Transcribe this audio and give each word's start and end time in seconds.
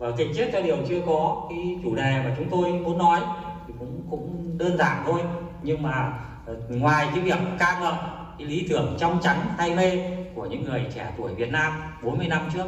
và 0.00 0.10
kịch 0.16 0.28
chết 0.36 0.50
cho 0.52 0.60
điều 0.60 0.76
chưa 0.88 1.00
có 1.06 1.46
cái 1.48 1.78
chủ 1.84 1.94
đề 1.94 2.22
mà 2.24 2.34
chúng 2.38 2.48
tôi 2.50 2.72
muốn 2.72 2.98
nói 2.98 3.20
thì 3.66 3.74
cũng 3.78 4.02
cũng 4.10 4.54
đơn 4.58 4.76
giản 4.78 5.02
thôi. 5.06 5.20
Nhưng 5.62 5.82
mà 5.82 6.12
ờ, 6.46 6.56
ngoài 6.68 7.08
cái 7.14 7.20
việc 7.20 7.38
ca 7.58 7.78
ngợi 7.80 7.92
cái 8.38 8.48
lý 8.48 8.66
tưởng 8.70 8.96
trong 9.00 9.18
trắng 9.22 9.40
say 9.58 9.74
mê 9.74 9.98
của 10.34 10.46
những 10.46 10.64
người 10.64 10.86
trẻ 10.94 11.12
tuổi 11.18 11.34
Việt 11.34 11.52
Nam 11.52 11.72
40 12.02 12.26
năm 12.26 12.48
trước 12.54 12.64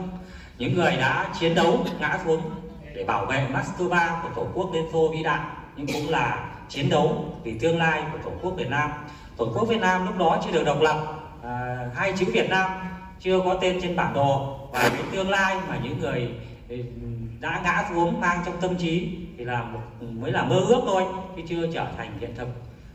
những 0.59 0.75
người 0.77 0.97
đã 0.97 1.29
chiến 1.41 1.55
đấu 1.55 1.85
ngã 2.01 2.19
xuống 2.25 2.41
để 2.95 3.05
bảo 3.05 3.27
vệ 3.27 3.47
Moscow 3.53 4.23
của 4.23 4.29
tổ 4.37 4.47
quốc 4.55 4.71
Liên 4.75 4.85
Xô 4.93 5.09
vĩ 5.13 5.23
đại 5.23 5.41
nhưng 5.77 5.87
cũng 5.87 6.11
là 6.11 6.51
chiến 6.69 6.91
đấu 6.91 7.25
vì 7.45 7.59
tương 7.59 7.79
lai 7.79 8.03
của 8.13 8.19
tổ 8.25 8.31
quốc 8.43 8.55
Việt 8.57 8.69
Nam. 8.69 8.91
Tổ 9.37 9.53
quốc 9.55 9.69
Việt 9.69 9.81
Nam 9.81 10.07
lúc 10.07 10.19
đó 10.19 10.43
chưa 10.45 10.53
được 10.53 10.65
độc 10.65 10.81
lập 10.81 10.97
à, 11.43 11.87
hai 11.95 12.13
chữ 12.17 12.27
Việt 12.33 12.51
Nam 12.51 12.71
chưa 13.21 13.41
có 13.45 13.55
tên 13.55 13.79
trên 13.83 13.97
bản 13.97 14.15
đồ. 14.15 14.59
Và 14.73 14.81
cái 14.81 15.03
tương 15.13 15.31
lai 15.31 15.57
mà 15.69 15.79
những 15.83 16.01
người 16.01 16.31
thì 16.73 16.85
đã 17.41 17.61
ngã 17.65 17.85
xuống 17.91 18.21
mang 18.21 18.43
trong 18.47 18.61
tâm 18.61 18.77
trí 18.79 19.19
thì 19.39 19.45
là 19.45 19.65
một 19.65 19.81
mới 20.01 20.33
là 20.33 20.45
mơ 20.45 20.57
ước 20.57 20.83
thôi 20.87 21.05
chứ 21.37 21.43
chưa 21.49 21.67
trở 21.75 21.87
thành 21.97 22.19
hiện 22.21 22.35
thực. 22.37 22.49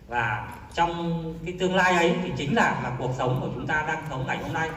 Và 0.07 0.49
trong 0.73 1.23
cái 1.45 1.55
tương 1.59 1.75
lai 1.75 1.93
ấy 1.93 2.15
thì 2.23 2.31
chính 2.37 2.55
là 2.55 2.81
là 2.83 2.91
cuộc 2.99 3.11
sống 3.17 3.39
của 3.41 3.49
chúng 3.55 3.67
ta 3.67 3.85
đang 3.87 4.03
sống 4.09 4.23
ngày 4.27 4.37
hôm 4.37 4.53
nay. 4.53 4.69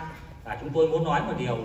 Và 0.45 0.59
chúng 0.61 0.71
tôi 0.75 0.89
muốn 0.89 1.05
nói 1.05 1.23
một 1.23 1.33
điều 1.39 1.57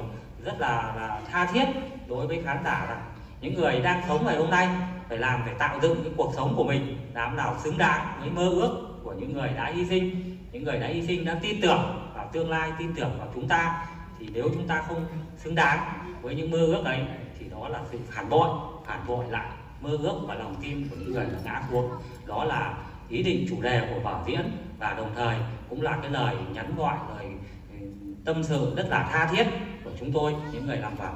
rất 0.43 0.59
là, 0.59 0.93
là 0.97 1.21
tha 1.31 1.45
thiết 1.45 1.65
đối 2.07 2.27
với 2.27 2.41
khán 2.45 2.57
giả 2.65 2.85
rằng 2.89 3.01
những 3.41 3.55
người 3.55 3.79
đang 3.79 4.03
sống 4.07 4.25
ngày 4.25 4.37
hôm 4.37 4.49
nay 4.49 4.67
phải 5.09 5.17
làm 5.17 5.41
phải 5.45 5.53
tạo 5.53 5.79
dựng 5.81 6.03
cái 6.03 6.13
cuộc 6.17 6.33
sống 6.35 6.53
của 6.57 6.63
mình. 6.63 6.97
Làm 7.13 7.37
nào 7.37 7.55
xứng 7.63 7.77
đáng 7.77 8.17
với 8.19 8.29
mơ 8.29 8.49
ước 8.49 8.99
của 9.03 9.13
những 9.13 9.33
người 9.33 9.49
đã 9.49 9.71
hy 9.75 9.85
sinh. 9.85 10.37
Những 10.51 10.63
người 10.63 10.79
đã 10.79 10.87
hy 10.87 11.01
sinh 11.07 11.25
đã 11.25 11.37
tin 11.41 11.61
tưởng 11.61 12.11
vào 12.15 12.29
tương 12.31 12.49
lai 12.49 12.71
tin 12.79 12.93
tưởng 12.95 13.11
vào 13.17 13.27
chúng 13.33 13.47
ta. 13.47 13.87
Thì 14.19 14.29
nếu 14.33 14.49
chúng 14.53 14.67
ta 14.67 14.83
không 14.87 15.05
xứng 15.37 15.55
đáng 15.55 16.04
với 16.25 16.35
những 16.35 16.51
mơ 16.51 16.57
ước 16.57 16.83
ấy 16.85 16.99
thì 17.39 17.45
đó 17.49 17.67
là 17.67 17.79
sự 17.91 17.97
phản 18.09 18.29
bội 18.29 18.49
phản 18.85 19.07
bội 19.07 19.25
lại 19.29 19.49
mơ 19.81 19.89
ước 20.01 20.19
và 20.27 20.35
lòng 20.35 20.55
tin 20.61 20.87
của 20.89 20.95
những 20.99 21.13
người 21.13 21.25
đã 21.25 21.39
ngã 21.43 21.63
xuống 21.71 21.89
đó 22.25 22.43
là 22.43 22.77
ý 23.09 23.23
định 23.23 23.45
chủ 23.49 23.61
đề 23.61 23.93
của 23.93 23.99
vở 23.99 24.23
diễn 24.27 24.41
và 24.79 24.93
đồng 24.93 25.11
thời 25.15 25.37
cũng 25.69 25.81
là 25.81 25.99
cái 26.01 26.11
lời 26.11 26.35
nhắn 26.53 26.73
gọi 26.77 26.97
lời 27.15 27.25
ừ, 27.71 27.85
tâm 28.25 28.43
sự 28.43 28.75
rất 28.75 28.85
là 28.89 29.09
tha 29.11 29.29
thiết 29.31 29.43
của 29.83 29.91
chúng 29.99 30.11
tôi 30.11 30.33
những 30.53 30.65
người 30.65 30.77
làm 30.77 30.95
vở 30.95 31.09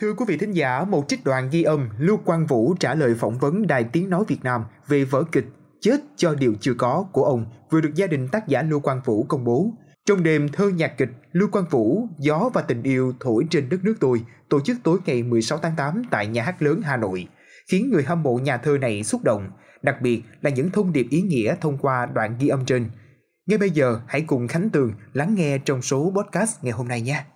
Thưa 0.00 0.14
quý 0.14 0.24
vị 0.28 0.36
thính 0.36 0.52
giả, 0.52 0.84
một 0.84 1.04
trích 1.08 1.24
đoạn 1.24 1.48
ghi 1.52 1.62
âm 1.62 1.88
Lưu 1.98 2.16
Quang 2.16 2.46
Vũ 2.46 2.74
trả 2.80 2.94
lời 2.94 3.14
phỏng 3.14 3.38
vấn 3.38 3.66
Đài 3.66 3.84
Tiếng 3.84 4.10
Nói 4.10 4.24
Việt 4.28 4.44
Nam 4.44 4.64
về 4.86 5.04
vở 5.04 5.24
kịch 5.32 5.46
Chết 5.80 5.96
cho 6.16 6.34
điều 6.34 6.54
chưa 6.60 6.74
có 6.78 7.06
của 7.12 7.24
ông 7.24 7.46
vừa 7.70 7.80
được 7.80 7.94
gia 7.94 8.06
đình 8.06 8.28
tác 8.28 8.48
giả 8.48 8.62
Lưu 8.62 8.80
Quang 8.80 9.00
Vũ 9.04 9.24
công 9.28 9.44
bố. 9.44 9.70
Trong 10.06 10.22
đêm 10.22 10.48
thơ 10.48 10.68
nhạc 10.68 10.98
kịch 10.98 11.10
Lưu 11.32 11.48
Quang 11.48 11.64
Vũ, 11.70 12.08
Gió 12.18 12.50
và 12.54 12.62
tình 12.62 12.82
yêu 12.82 13.12
thổi 13.20 13.44
trên 13.50 13.68
đất 13.68 13.84
nước 13.84 13.94
tôi 14.00 14.22
tổ 14.48 14.60
chức 14.60 14.76
tối 14.82 14.98
ngày 15.06 15.22
16 15.22 15.58
tháng 15.58 15.72
8 15.76 16.02
tại 16.10 16.26
Nhà 16.26 16.42
hát 16.42 16.62
lớn 16.62 16.80
Hà 16.84 16.96
Nội, 16.96 17.28
khiến 17.70 17.90
người 17.90 18.02
hâm 18.02 18.22
mộ 18.22 18.38
nhà 18.38 18.56
thơ 18.56 18.78
này 18.78 19.04
xúc 19.04 19.24
động, 19.24 19.50
đặc 19.82 19.96
biệt 20.02 20.22
là 20.40 20.50
những 20.50 20.70
thông 20.70 20.92
điệp 20.92 21.06
ý 21.10 21.22
nghĩa 21.22 21.54
thông 21.60 21.78
qua 21.78 22.06
đoạn 22.06 22.36
ghi 22.40 22.48
âm 22.48 22.64
trên. 22.64 22.90
Ngay 23.46 23.58
bây 23.58 23.70
giờ, 23.70 24.00
hãy 24.06 24.20
cùng 24.20 24.48
Khánh 24.48 24.70
Tường 24.70 24.92
lắng 25.12 25.34
nghe 25.34 25.58
trong 25.58 25.82
số 25.82 26.12
podcast 26.16 26.64
ngày 26.64 26.72
hôm 26.72 26.88
nay 26.88 27.00
nha. 27.00 27.26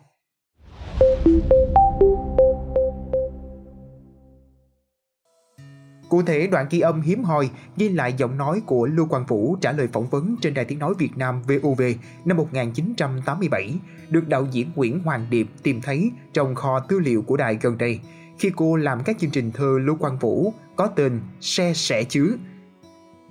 Cụ 6.18 6.24
thể, 6.24 6.46
đoạn 6.46 6.66
ghi 6.70 6.80
âm 6.80 7.00
hiếm 7.00 7.24
hoi 7.24 7.50
ghi 7.76 7.88
lại 7.88 8.14
giọng 8.16 8.38
nói 8.38 8.62
của 8.66 8.86
Lưu 8.86 9.06
Quang 9.06 9.26
Vũ 9.26 9.56
trả 9.60 9.72
lời 9.72 9.88
phỏng 9.92 10.06
vấn 10.06 10.36
trên 10.40 10.54
Đài 10.54 10.64
Tiếng 10.64 10.78
Nói 10.78 10.94
Việt 10.98 11.16
Nam 11.16 11.42
VOV 11.42 11.82
năm 12.24 12.36
1987, 12.36 13.74
được 14.08 14.28
đạo 14.28 14.46
diễn 14.52 14.70
Nguyễn 14.74 15.00
Hoàng 15.00 15.26
Điệp 15.30 15.46
tìm 15.62 15.80
thấy 15.80 16.10
trong 16.32 16.54
kho 16.54 16.80
tư 16.80 16.98
liệu 16.98 17.22
của 17.22 17.36
đài 17.36 17.58
gần 17.62 17.78
đây, 17.78 18.00
khi 18.38 18.50
cô 18.56 18.76
làm 18.76 19.02
các 19.04 19.18
chương 19.18 19.30
trình 19.30 19.52
thơ 19.52 19.78
Lưu 19.80 19.96
Quang 19.96 20.18
Vũ 20.18 20.52
có 20.76 20.86
tên 20.86 21.20
Xe 21.40 21.72
Sẻ 21.74 22.04
Chứ. 22.04 22.36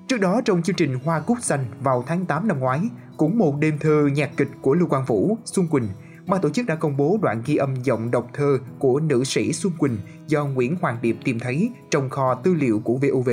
Trước 0.08 0.22
đó 0.22 0.42
trong 0.46 0.64
chương 0.64 0.76
trình 0.76 1.00
Hoa 1.04 1.20
Cúc 1.20 1.38
Xanh 1.42 1.66
vào 1.82 2.04
tháng 2.08 2.26
8 2.26 2.48
năm 2.48 2.60
ngoái, 2.60 2.82
cũng 3.18 3.38
một 3.38 3.56
đêm 3.60 3.78
thơ 3.80 4.10
nhạc 4.14 4.38
kịch 4.38 4.50
của 4.62 4.74
Lưu 4.74 4.88
Quang 4.88 5.06
Vũ, 5.06 5.38
Xuân 5.46 5.68
Quỳnh 5.68 5.88
ban 6.28 6.42
tổ 6.42 6.50
chức 6.50 6.66
đã 6.66 6.76
công 6.76 6.98
bố 6.98 7.20
đoạn 7.22 7.42
ghi 7.46 7.56
âm 7.56 7.76
giọng 7.84 8.12
đọc 8.12 8.30
thơ 8.34 8.60
của 8.80 9.00
nữ 9.00 9.24
sĩ 9.24 9.54
Xuân 9.54 9.74
Quỳnh 9.78 9.98
do 10.28 10.46
Nguyễn 10.46 10.76
Hoàng 10.82 10.98
Điệp 11.02 11.18
tìm 11.24 11.40
thấy 11.40 11.72
trong 11.90 12.10
kho 12.10 12.36
tư 12.36 12.54
liệu 12.54 12.80
của 12.80 12.98
VOV. 12.98 13.30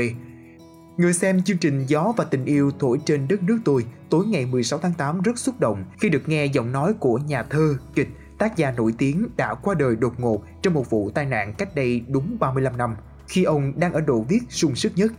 Người 0.97 1.13
xem 1.13 1.43
chương 1.43 1.59
trình 1.59 1.87
Gió 1.87 2.13
và 2.17 2.25
tình 2.25 2.45
yêu 2.45 2.71
thổi 2.79 3.01
trên 3.05 3.29
đất 3.29 3.43
nước 3.43 3.59
tôi 3.65 3.85
tối 4.11 4.27
ngày 4.27 4.47
16 4.47 4.79
tháng 4.79 4.93
8 4.99 5.23
rất 5.23 5.39
xúc 5.39 5.61
động 5.61 5.85
khi 6.01 6.09
được 6.09 6.29
nghe 6.29 6.47
giọng 6.47 6.73
nói 6.73 6.95
của 7.01 7.19
nhà 7.19 7.43
thơ, 7.43 7.77
kịch, 7.95 8.09
tác 8.39 8.57
giả 8.57 8.71
nổi 8.71 8.95
tiếng 8.99 9.29
đã 9.37 9.55
qua 9.55 9.75
đời 9.75 9.97
đột 9.97 10.21
ngột 10.21 10.43
trong 10.63 10.75
một 10.75 10.91
vụ 10.91 11.11
tai 11.11 11.25
nạn 11.25 11.55
cách 11.59 11.75
đây 11.75 12.03
đúng 12.09 12.37
35 12.41 12.77
năm, 12.77 12.97
khi 13.29 13.45
ông 13.45 13.73
đang 13.77 13.93
ở 13.93 14.01
độ 14.01 14.25
viết 14.29 14.41
sung 14.49 14.75
sức 14.75 14.93
nhất. 14.97 15.13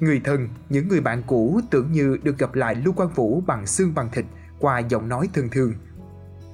Người 0.00 0.20
thân, 0.24 0.48
những 0.68 0.88
người 0.88 1.00
bạn 1.00 1.22
cũ 1.26 1.60
tưởng 1.70 1.92
như 1.92 2.16
được 2.22 2.38
gặp 2.38 2.54
lại 2.54 2.74
Lưu 2.74 2.92
Quang 2.92 3.12
Vũ 3.14 3.42
bằng 3.46 3.66
xương 3.66 3.94
bằng 3.94 4.08
thịt 4.12 4.24
qua 4.58 4.78
giọng 4.78 5.08
nói 5.08 5.28
thân 5.34 5.48
thương. 5.48 5.72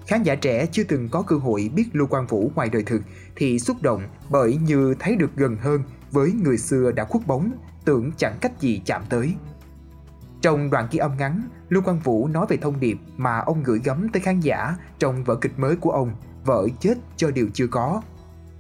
Khán 0.07 0.23
giả 0.23 0.35
trẻ 0.35 0.67
chưa 0.67 0.85
từng 0.85 1.09
có 1.09 1.23
cơ 1.23 1.37
hội 1.37 1.71
biết 1.75 1.85
Lưu 1.93 2.07
Quang 2.07 2.27
Vũ 2.27 2.51
ngoài 2.55 2.69
đời 2.73 2.83
thực 2.87 3.03
thì 3.37 3.59
xúc 3.59 3.77
động 3.83 4.03
bởi 4.31 4.57
như 4.57 4.95
thấy 4.99 5.17
được 5.17 5.31
gần 5.37 5.57
hơn 5.57 5.83
với 6.11 6.33
người 6.33 6.59
xưa 6.59 6.93
đã 6.93 7.05
khuất 7.05 7.27
bóng, 7.27 7.53
tưởng 7.85 8.11
chẳng 8.17 8.37
cách 8.41 8.61
gì 8.61 8.83
chạm 8.85 9.03
tới. 9.09 9.35
Trong 10.43 10.71
đoạn 10.71 10.89
ghi 10.91 10.99
âm 10.99 11.17
ngắn, 11.19 11.43
Lưu 11.69 11.83
Quang 11.83 11.99
Vũ 11.99 12.29
nói 12.29 12.47
về 12.49 12.57
thông 12.57 12.81
điệp 12.81 12.97
mà 13.17 13.39
ông 13.39 13.63
gửi 13.63 13.81
gắm 13.85 14.09
tới 14.13 14.21
khán 14.21 14.41
giả 14.41 14.77
trong 14.99 15.25
vở 15.25 15.35
kịch 15.35 15.59
mới 15.59 15.77
của 15.77 15.91
ông, 15.91 16.13
Vợ 16.45 16.69
chết 16.81 16.95
cho 17.17 17.31
điều 17.31 17.49
chưa 17.55 17.67
có. 17.67 18.03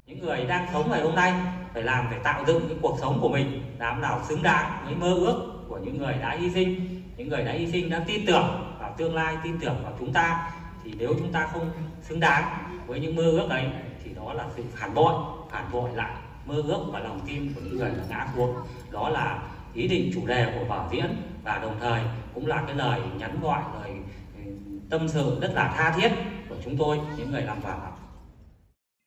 Những 0.06 0.18
người 0.18 0.44
đang 0.44 0.68
sống 0.72 0.90
ngày 0.90 1.02
hôm 1.02 1.14
nay 1.14 1.32
phải 1.74 1.82
làm 1.82 2.06
phải 2.10 2.18
tạo 2.24 2.44
dựng 2.46 2.68
cái 2.68 2.78
cuộc 2.82 2.98
sống 3.00 3.18
của 3.22 3.28
mình 3.28 3.62
làm 3.78 4.00
nào 4.00 4.20
xứng 4.28 4.42
đáng 4.42 4.84
với 4.84 4.94
mơ 4.94 5.14
ước 5.14 5.52
của 5.68 5.78
những 5.78 5.98
người 5.98 6.12
đã 6.12 6.36
hy 6.40 6.50
sinh, 6.54 7.02
những 7.16 7.28
người 7.28 7.44
đã 7.44 7.52
hy 7.52 7.72
sinh 7.72 7.90
đã 7.90 8.04
tin 8.06 8.26
tưởng 8.26 8.76
vào 8.80 8.94
tương 8.98 9.14
lai, 9.14 9.36
tin 9.44 9.60
tưởng 9.60 9.82
vào 9.84 9.92
chúng 9.98 10.12
ta 10.12 10.50
thì 10.84 10.94
nếu 10.98 11.14
chúng 11.18 11.32
ta 11.32 11.48
không 11.52 11.70
xứng 12.02 12.20
đáng 12.20 12.44
với 12.86 13.00
những 13.00 13.16
mơ 13.16 13.22
ước 13.22 13.48
ấy, 13.50 13.66
thì 14.04 14.14
đó 14.14 14.32
là 14.32 14.46
sự 14.56 14.62
phản 14.74 14.94
bội 14.94 15.14
phản 15.50 15.72
bội 15.72 15.90
lại 15.94 16.12
mơ 16.46 16.54
ước 16.54 16.84
và 16.92 17.00
lòng 17.00 17.20
tin 17.26 17.54
của 17.54 17.60
những 17.64 17.76
người 17.76 17.90
đã 17.90 18.04
ngã 18.08 18.26
cuộc 18.36 18.54
đó 18.90 19.08
là 19.08 19.42
ý 19.74 19.88
định 19.88 20.10
chủ 20.14 20.26
đề 20.26 20.58
của 20.58 20.64
vở 20.64 20.88
diễn 20.92 21.06
và 21.44 21.58
đồng 21.58 21.76
thời 21.80 22.02
cũng 22.34 22.46
là 22.46 22.62
cái 22.66 22.76
lời 22.76 23.00
nhắn 23.18 23.38
gọi, 23.42 23.62
lời 23.74 23.90
ừ, 24.36 24.52
tâm 24.90 25.08
sự 25.08 25.40
rất 25.40 25.52
là 25.54 25.74
tha 25.76 25.92
thiết 25.96 26.08
của 26.48 26.54
chúng 26.64 26.76
tôi, 26.76 26.98
những 27.16 27.30
người 27.30 27.42
làm 27.42 27.60
vở. 27.60 27.76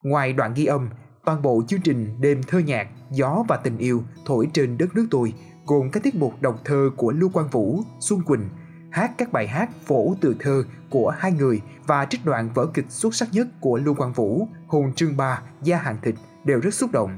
Ngoài 0.03 0.33
đoạn 0.33 0.53
ghi 0.53 0.65
âm, 0.65 0.89
toàn 1.25 1.41
bộ 1.41 1.63
chương 1.67 1.81
trình 1.81 2.15
đêm 2.19 2.41
thơ 2.47 2.59
nhạc, 2.59 2.87
gió 3.11 3.43
và 3.47 3.57
tình 3.57 3.77
yêu 3.77 4.03
thổi 4.25 4.47
trên 4.53 4.77
đất 4.77 4.95
nước 4.95 5.07
tôi, 5.11 5.33
gồm 5.65 5.89
các 5.91 6.03
tiết 6.03 6.15
mục 6.15 6.41
đọc 6.41 6.61
thơ 6.65 6.89
của 6.97 7.11
lưu 7.11 7.29
quang 7.29 7.47
vũ, 7.47 7.79
xuân 7.99 8.21
quỳnh 8.21 8.49
hát 8.95 9.11
các 9.17 9.31
bài 9.31 9.47
hát 9.47 9.69
phổ 9.85 10.15
từ 10.21 10.35
thơ 10.39 10.63
của 10.89 11.09
hai 11.09 11.31
người 11.31 11.61
và 11.87 12.05
trích 12.05 12.25
đoạn 12.25 12.49
vở 12.53 12.67
kịch 12.73 12.85
xuất 12.89 13.15
sắc 13.15 13.29
nhất 13.31 13.47
của 13.59 13.77
Lưu 13.77 13.93
Quang 13.93 14.13
Vũ, 14.13 14.47
Hồn 14.67 14.93
Trương 14.93 15.17
Ba, 15.17 15.41
Gia 15.63 15.77
Hàng 15.77 15.97
Thịt 16.01 16.15
đều 16.45 16.59
rất 16.59 16.73
xúc 16.73 16.91
động. 16.91 17.17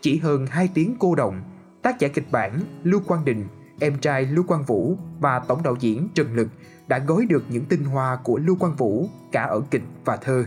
Chỉ 0.00 0.18
hơn 0.18 0.46
2 0.46 0.68
tiếng 0.74 0.96
cô 0.98 1.14
động, 1.14 1.42
tác 1.82 1.98
giả 1.98 2.08
kịch 2.08 2.32
bản 2.32 2.60
Lưu 2.82 3.00
Quang 3.06 3.24
Đình, 3.24 3.46
em 3.80 3.98
trai 3.98 4.26
Lưu 4.26 4.44
Quang 4.44 4.64
Vũ 4.64 4.96
và 5.20 5.38
tổng 5.38 5.62
đạo 5.62 5.76
diễn 5.80 6.08
Trần 6.14 6.34
Lực 6.34 6.48
đã 6.88 6.98
gói 6.98 7.26
được 7.28 7.44
những 7.48 7.64
tinh 7.64 7.84
hoa 7.84 8.16
của 8.16 8.38
Lưu 8.38 8.56
Quang 8.56 8.76
Vũ 8.76 9.08
cả 9.32 9.42
ở 9.42 9.62
kịch 9.70 9.84
và 10.04 10.16
thơ. 10.16 10.44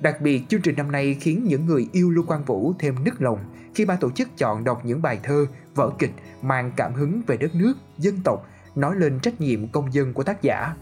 Đặc 0.00 0.20
biệt, 0.20 0.42
chương 0.48 0.62
trình 0.62 0.76
năm 0.76 0.92
nay 0.92 1.16
khiến 1.20 1.44
những 1.44 1.66
người 1.66 1.88
yêu 1.92 2.10
Lưu 2.10 2.24
Quang 2.26 2.44
Vũ 2.44 2.74
thêm 2.78 3.04
nức 3.04 3.22
lòng 3.22 3.38
khi 3.74 3.84
ban 3.84 3.98
tổ 3.98 4.10
chức 4.10 4.28
chọn 4.36 4.64
đọc 4.64 4.80
những 4.84 5.02
bài 5.02 5.20
thơ, 5.22 5.46
vở 5.74 5.90
kịch 5.98 6.12
mang 6.42 6.72
cảm 6.76 6.94
hứng 6.94 7.22
về 7.26 7.36
đất 7.36 7.54
nước, 7.54 7.74
dân 7.98 8.20
tộc 8.24 8.46
nói 8.76 8.96
lên 8.96 9.20
trách 9.20 9.40
nhiệm 9.40 9.68
công 9.68 9.94
dân 9.94 10.12
của 10.12 10.22
tác 10.22 10.42
giả. 10.42 10.74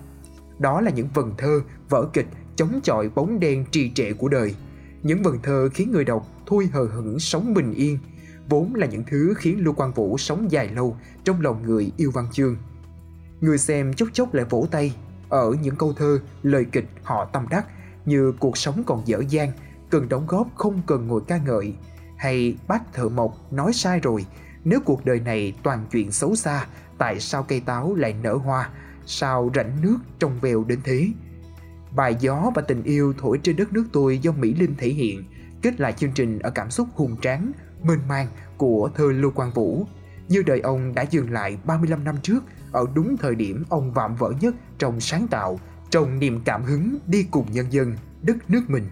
Đó 0.58 0.80
là 0.80 0.90
những 0.90 1.08
vần 1.14 1.34
thơ, 1.38 1.60
vở 1.88 2.08
kịch 2.12 2.26
chống 2.56 2.80
chọi 2.82 3.08
bóng 3.08 3.40
đen 3.40 3.64
trì 3.70 3.90
trệ 3.90 4.12
của 4.12 4.28
đời. 4.28 4.54
Những 5.02 5.22
vần 5.22 5.38
thơ 5.42 5.68
khiến 5.74 5.92
người 5.92 6.04
đọc 6.04 6.26
thôi 6.46 6.68
hờ 6.72 6.84
hững 6.84 7.18
sống 7.18 7.54
bình 7.54 7.72
yên, 7.74 7.98
vốn 8.48 8.74
là 8.74 8.86
những 8.86 9.04
thứ 9.10 9.34
khiến 9.36 9.64
Lưu 9.64 9.74
Quang 9.74 9.92
Vũ 9.92 10.18
sống 10.18 10.50
dài 10.50 10.68
lâu 10.68 10.96
trong 11.24 11.40
lòng 11.40 11.62
người 11.62 11.92
yêu 11.96 12.10
văn 12.10 12.26
chương. 12.32 12.56
Người 13.40 13.58
xem 13.58 13.94
chốc 13.94 14.08
chốc 14.12 14.34
lại 14.34 14.44
vỗ 14.50 14.66
tay 14.70 14.96
ở 15.28 15.54
những 15.62 15.76
câu 15.76 15.92
thơ, 15.92 16.18
lời 16.42 16.66
kịch 16.72 16.88
họ 17.02 17.24
tâm 17.24 17.46
đắc 17.50 17.66
như 18.04 18.32
cuộc 18.38 18.56
sống 18.56 18.82
còn 18.86 19.02
dở 19.06 19.22
dang, 19.28 19.52
cần 19.90 20.08
đóng 20.08 20.26
góp 20.26 20.48
không 20.54 20.82
cần 20.86 21.06
ngồi 21.06 21.20
ca 21.28 21.36
ngợi, 21.36 21.74
hay 22.16 22.56
bác 22.68 22.92
thợ 22.92 23.08
mộc 23.08 23.52
nói 23.52 23.72
sai 23.72 24.00
rồi, 24.00 24.26
nếu 24.64 24.80
cuộc 24.84 25.04
đời 25.04 25.20
này 25.20 25.54
toàn 25.62 25.86
chuyện 25.92 26.12
xấu 26.12 26.34
xa 26.34 26.66
tại 27.02 27.20
sao 27.20 27.42
cây 27.42 27.60
táo 27.60 27.94
lại 27.94 28.14
nở 28.22 28.34
hoa, 28.34 28.70
sao 29.06 29.50
rãnh 29.54 29.82
nước 29.82 29.98
trong 30.18 30.40
veo 30.40 30.64
đến 30.64 30.78
thế. 30.84 31.08
Bài 31.96 32.16
gió 32.20 32.50
và 32.54 32.62
tình 32.62 32.82
yêu 32.82 33.14
thổi 33.18 33.38
trên 33.42 33.56
đất 33.56 33.72
nước 33.72 33.84
tôi 33.92 34.18
do 34.18 34.32
Mỹ 34.32 34.54
Linh 34.54 34.74
thể 34.78 34.88
hiện, 34.88 35.24
kết 35.62 35.80
lại 35.80 35.92
chương 35.92 36.12
trình 36.12 36.38
ở 36.38 36.50
cảm 36.50 36.70
xúc 36.70 36.88
hùng 36.94 37.16
tráng, 37.22 37.52
mênh 37.82 38.08
mang 38.08 38.26
của 38.56 38.90
thơ 38.94 39.12
Lưu 39.12 39.30
Quang 39.30 39.50
Vũ. 39.50 39.86
Như 40.28 40.42
đời 40.42 40.60
ông 40.60 40.94
đã 40.94 41.02
dừng 41.02 41.30
lại 41.30 41.58
35 41.64 42.04
năm 42.04 42.16
trước, 42.22 42.44
ở 42.72 42.86
đúng 42.94 43.16
thời 43.16 43.34
điểm 43.34 43.64
ông 43.68 43.92
vạm 43.92 44.16
vỡ 44.16 44.32
nhất 44.40 44.54
trong 44.78 45.00
sáng 45.00 45.28
tạo, 45.28 45.60
trong 45.90 46.18
niềm 46.18 46.40
cảm 46.44 46.62
hứng 46.62 46.98
đi 47.06 47.26
cùng 47.30 47.46
nhân 47.52 47.66
dân, 47.70 47.96
đất 48.22 48.50
nước 48.50 48.62
mình. 48.68 48.84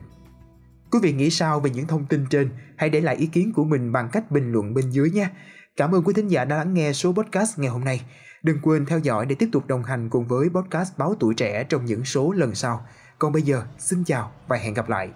Quý 0.91 0.99
vị 1.03 1.13
nghĩ 1.13 1.31
sao 1.31 1.61
về 1.61 1.71
những 1.71 1.87
thông 1.87 2.07
tin 2.07 2.27
trên? 2.31 2.51
Hãy 2.77 2.91
để 2.91 3.01
lại 3.01 3.17
ý 3.17 3.27
kiến 3.27 3.53
của 3.53 3.65
mình 3.65 3.93
bằng 3.93 4.09
cách 4.13 4.31
bình 4.31 4.53
luận 4.53 4.75
bên 4.75 4.91
dưới 4.91 5.11
nha. 5.11 5.31
Cảm 5.77 5.95
ơn 5.95 6.03
quý 6.05 6.15
thính 6.15 6.29
giả 6.29 6.45
đã 6.45 6.57
lắng 6.57 6.75
nghe 6.75 6.93
số 6.93 7.13
podcast 7.13 7.59
ngày 7.59 7.69
hôm 7.69 7.85
nay. 7.85 8.01
Đừng 8.43 8.59
quên 8.63 8.87
theo 8.87 8.99
dõi 8.99 9.27
để 9.27 9.35
tiếp 9.35 9.49
tục 9.53 9.67
đồng 9.67 9.85
hành 9.85 10.11
cùng 10.11 10.27
với 10.29 10.49
podcast 10.49 10.99
Báo 10.99 11.15
Tuổi 11.21 11.35
Trẻ 11.35 11.65
trong 11.65 11.85
những 11.85 12.05
số 12.05 12.33
lần 12.33 12.55
sau. 12.55 12.87
Còn 13.19 13.33
bây 13.33 13.43
giờ, 13.43 13.63
xin 13.79 14.05
chào 14.05 14.33
và 14.49 14.57
hẹn 14.57 14.75
gặp 14.75 14.89
lại. 14.89 15.09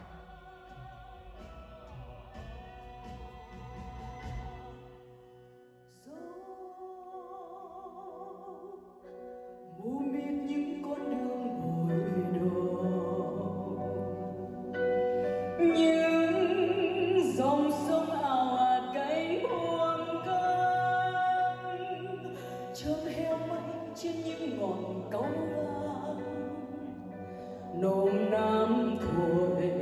Nôm 27.84 28.31
nam 28.31 28.98
thổi 29.00 29.72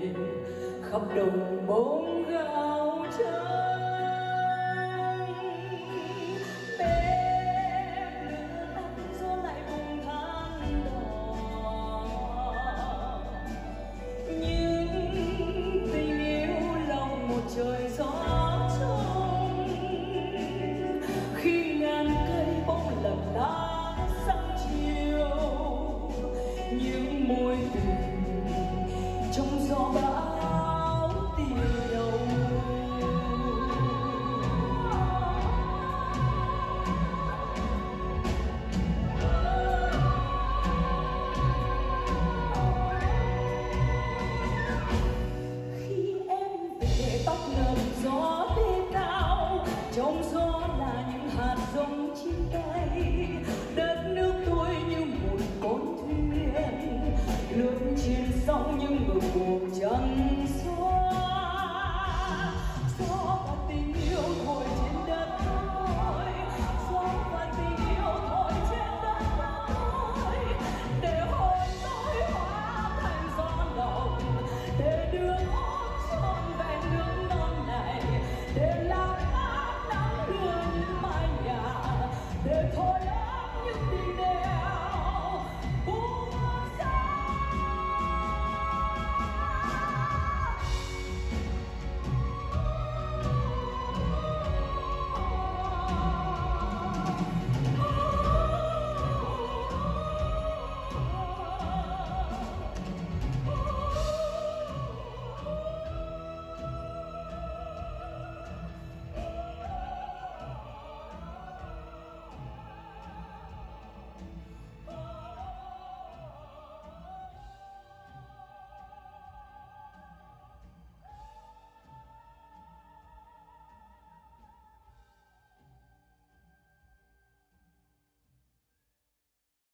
khắp 0.83 1.03
đồng 1.17 1.67
bóng 1.67 2.25
gạo 2.29 3.05
trắng 3.19 3.72
Amen. 27.75 28.22